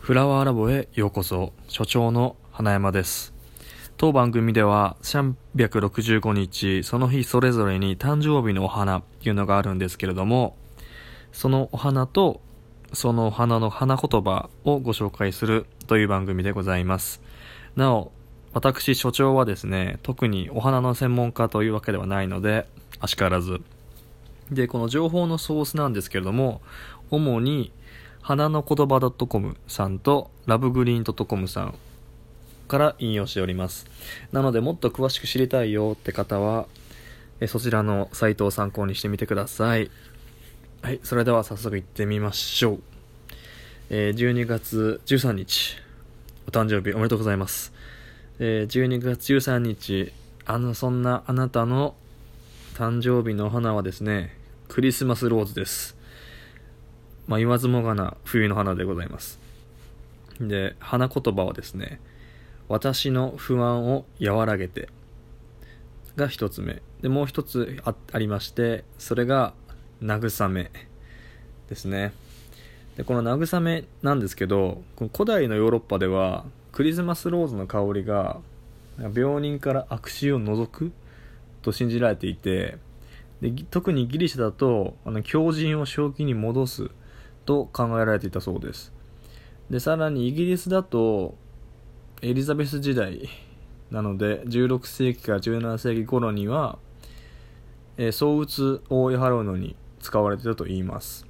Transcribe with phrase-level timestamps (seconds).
[0.00, 1.52] フラワーラボへようこそ。
[1.68, 3.34] 所長の花山です。
[3.98, 10.56] 当番組では365日その日それぞれに誕生日のお花というのがあるんですけれども
[11.32, 12.40] そのお花と
[12.94, 17.20] そのお花の花言葉をご紹介するという番組でございます。
[17.76, 18.10] なお
[18.54, 22.66] 私所長はですね特にお花の専門家というわけではないので
[23.00, 23.60] あしからず。
[24.50, 26.62] でこの情報のソースなんですけれども
[27.10, 27.70] 主に
[28.22, 31.74] 花の言葉 .com さんとラブグリーン .com さん
[32.68, 33.86] から引用しております。
[34.32, 36.66] なのでもっと詳しく知りたいよって方は
[37.40, 39.90] えそちらのサイトを参考にしてみてください。
[40.82, 42.80] はいそれでは早速行ってみましょう、
[43.90, 45.76] えー、12月13日
[46.48, 47.74] お誕生日おめでとうございます、
[48.38, 50.10] えー、12月13日
[50.46, 51.94] あのそんなあなたの
[52.76, 54.34] 誕生日の花はですね
[54.68, 55.99] クリスマスローズです。
[57.30, 59.38] まあ、言わずもがな冬の花でございます。
[60.40, 62.00] で、花言葉はですね、
[62.66, 64.88] 私の不安を和らげて
[66.16, 66.82] が一つ目。
[67.02, 69.54] で、もう一つあありまして、それが
[70.02, 70.72] 慰め
[71.68, 72.12] ですね。
[72.96, 78.40] で、この慰めなんですけど、この古代のヨーロッパではクリスマスローズの香りが
[79.14, 80.90] 病人から悪臭を除く
[81.62, 82.78] と信じられていて、
[83.40, 86.90] で特にギリシャだとあの狂人を正気に戻す
[87.44, 88.92] と考えられていたそうです。
[89.70, 91.36] でさらにイギリスだと
[92.22, 93.28] エリザベス時代
[93.90, 96.78] なので16世紀から17世紀頃には、
[97.96, 101.26] えー、相うつを追い払うのに使われてたと言います。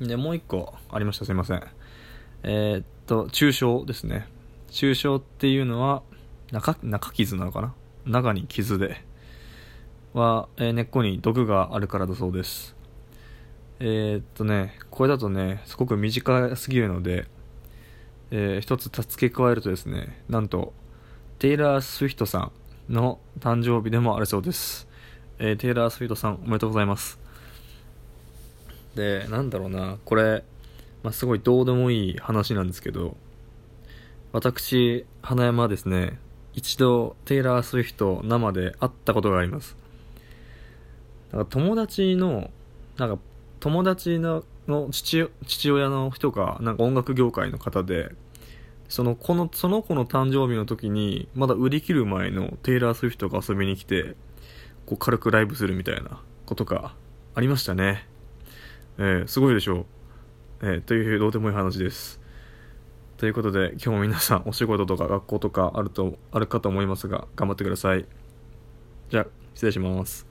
[0.00, 1.24] でもう一個ありました。
[1.24, 1.62] すいません。
[2.42, 4.26] えー、っと抽象ですね。
[4.70, 6.02] 抽象っていうのは
[6.52, 7.74] 中中傷なのかな？
[8.06, 9.04] 中に傷で。
[10.12, 12.74] は、えー、根っこに毒があるからだそうです。
[13.82, 17.26] えー、っとね、これだとね、すごく短すぎるので、
[18.30, 20.74] えー、一つ付け加えるとですね、なんと、
[21.38, 22.50] テイラー・スウィフトさ
[22.90, 24.86] んの誕生日でもあるそうです。
[25.38, 27.18] えー、テイラー・スウィフトさん、おめでとうございます。
[28.96, 30.44] で、なんだろうな、これ、
[31.02, 33.16] まあ、すごいどうでもいい話なんですけど、
[34.32, 36.18] 私、花山はですね、
[36.52, 39.74] 一度、テイラー・スウィフト生で会ったことがあります。
[41.30, 42.50] だから友達の、
[42.98, 43.18] なんか
[43.60, 44.42] 友達の
[44.90, 48.10] 父父親の人がなんか音楽業界の方で
[48.88, 54.16] そのこのその子の誕生日の時にまだ売り切る前のテイラー・スウィフトが遊びに来て
[54.86, 56.94] こう軽くライブするみたいなことが
[57.34, 58.08] ありましたね。
[58.98, 59.86] えー、すごいでしょう、
[60.62, 62.20] えー、というどうでもいい話です。
[63.18, 68.06] ということで今日も皆さんお仕事とか学校とかあるとあるかと思いますが頑張ってください。
[69.10, 70.29] じゃあ失礼します。